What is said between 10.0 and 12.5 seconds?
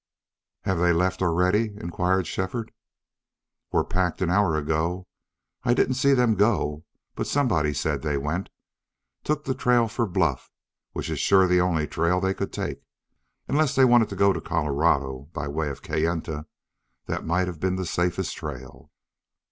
Bluff, which sure is the only trail they